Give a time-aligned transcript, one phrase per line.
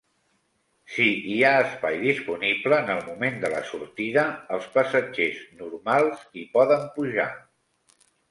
[0.93, 1.03] Si
[1.33, 4.25] hi ha espai disponible en el moment de la sortida,
[4.57, 7.29] els passatgers "normals" hi poden pujar.